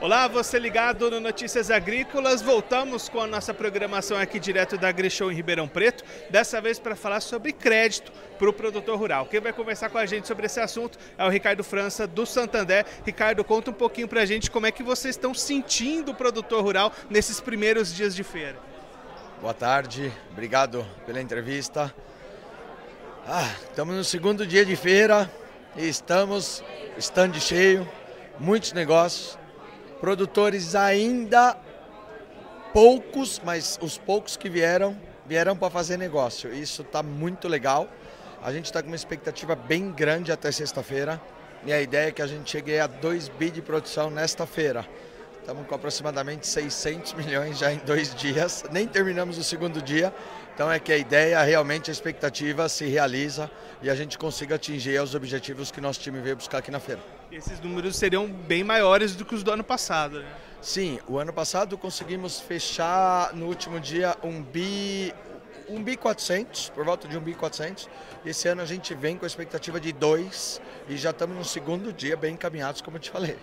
[0.00, 2.40] Olá, você ligado no Notícias Agrícolas.
[2.40, 6.96] Voltamos com a nossa programação aqui direto da AgriShow em Ribeirão Preto, dessa vez para
[6.96, 9.26] falar sobre crédito para o produtor rural.
[9.26, 12.86] Quem vai conversar com a gente sobre esse assunto é o Ricardo França, do Santander.
[13.04, 16.64] Ricardo, conta um pouquinho para a gente como é que vocês estão sentindo o produtor
[16.64, 18.56] rural nesses primeiros dias de feira.
[19.38, 21.94] Boa tarde, obrigado pela entrevista.
[23.28, 25.30] Ah, estamos no segundo dia de feira
[25.76, 26.64] e estamos
[26.96, 27.86] stand cheio,
[28.38, 29.39] muitos negócios
[30.00, 31.56] Produtores ainda
[32.72, 36.52] poucos, mas os poucos que vieram, vieram para fazer negócio.
[36.52, 37.88] Isso está muito legal.
[38.42, 41.20] A gente está com uma expectativa bem grande até sexta-feira.
[41.66, 44.86] E a ideia é que a gente chegue a 2 bi de produção nesta feira.
[45.40, 48.64] Estamos com aproximadamente 600 milhões já em dois dias.
[48.70, 50.12] Nem terminamos o segundo dia.
[50.54, 53.50] Então é que a ideia, realmente a expectativa se realiza
[53.82, 57.00] e a gente consiga atingir os objetivos que nosso time veio buscar aqui na feira.
[57.32, 60.20] Esses números seriam bem maiores do que os do ano passado.
[60.20, 60.28] Né?
[60.60, 65.14] Sim, o ano passado conseguimos fechar no último dia um bi,
[65.70, 67.88] um bi 400, por volta de um bi 400.
[68.26, 71.94] Esse ano a gente vem com a expectativa de dois e já estamos no segundo
[71.94, 73.38] dia bem encaminhados, como eu te falei.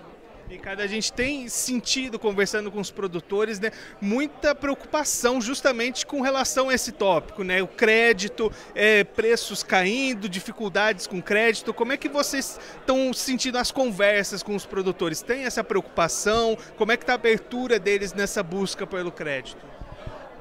[0.50, 6.70] Ricardo, a gente tem sentido, conversando com os produtores, né, muita preocupação justamente com relação
[6.70, 7.62] a esse tópico, né?
[7.62, 11.74] O crédito, é, preços caindo, dificuldades com crédito.
[11.74, 15.22] Como é que vocês estão sentindo as conversas com os produtores?
[15.22, 16.58] Tem essa preocupação?
[16.78, 19.66] Como é que está a abertura deles nessa busca pelo crédito?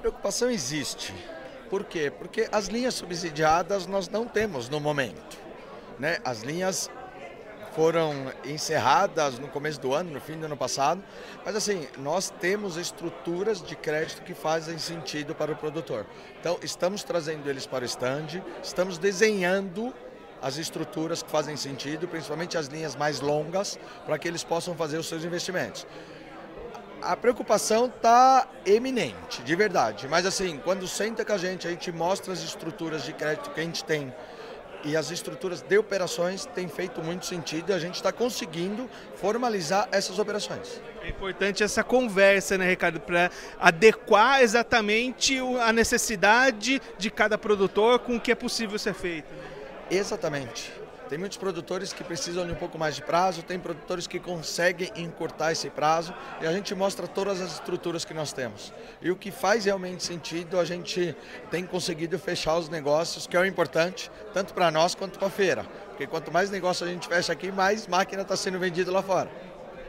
[0.00, 1.12] Preocupação existe.
[1.68, 2.12] Por quê?
[2.16, 5.36] Porque as linhas subsidiadas nós não temos no momento.
[5.98, 6.18] Né?
[6.24, 6.88] As linhas
[7.77, 11.05] foram encerradas no começo do ano, no fim do ano passado.
[11.44, 16.06] Mas assim, nós temos estruturas de crédito que fazem sentido para o produtor.
[16.41, 19.94] Então, estamos trazendo eles para o stand, estamos desenhando
[20.41, 24.96] as estruturas que fazem sentido, principalmente as linhas mais longas, para que eles possam fazer
[24.96, 25.86] os seus investimentos.
[27.02, 30.08] A preocupação está eminente, de verdade.
[30.08, 33.61] Mas assim, quando senta com a gente, a gente mostra as estruturas de crédito que
[33.61, 34.14] a gente tem
[34.85, 39.89] e as estruturas de operações têm feito muito sentido e a gente está conseguindo formalizar
[39.91, 40.81] essas operações.
[41.03, 48.17] É importante essa conversa, né, Ricardo, para adequar exatamente a necessidade de cada produtor com
[48.17, 49.29] o que é possível ser feito.
[49.91, 50.73] Exatamente.
[51.08, 54.90] Tem muitos produtores que precisam de um pouco mais de prazo, tem produtores que conseguem
[54.96, 58.72] encurtar esse prazo e a gente mostra todas as estruturas que nós temos.
[59.00, 61.16] E o que faz realmente sentido, a gente
[61.48, 65.30] tem conseguido fechar os negócios, que é o importante, tanto para nós quanto para a
[65.30, 65.64] feira.
[65.90, 69.30] Porque quanto mais negócio a gente fecha aqui, mais máquina está sendo vendida lá fora.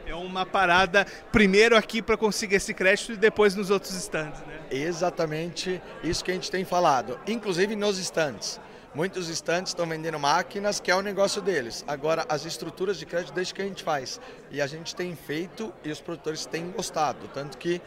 [0.06, 4.60] É uma parada primeiro aqui para conseguir esse crédito e depois nos outros estandes, né?
[4.70, 8.58] Exatamente isso que a gente tem falado, inclusive nos estandes.
[8.94, 11.84] Muitos estantes estão vendendo máquinas, que é o negócio deles.
[11.86, 14.18] Agora, as estruturas de crédito, desde que a gente faz.
[14.50, 17.28] E a gente tem feito e os produtores têm gostado.
[17.34, 17.82] Tanto que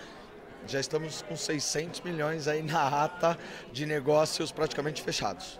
[0.67, 3.37] já estamos com 600 milhões aí na ata
[3.71, 5.59] de negócios praticamente fechados.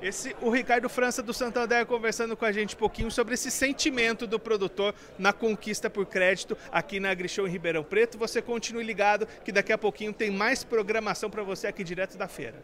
[0.00, 4.28] Esse, o Ricardo França do Santander conversando com a gente um pouquinho sobre esse sentimento
[4.28, 8.16] do produtor na conquista por crédito aqui na AgriShow em Ribeirão Preto.
[8.16, 12.28] Você continue ligado que daqui a pouquinho tem mais programação para você aqui direto da
[12.28, 12.62] feira.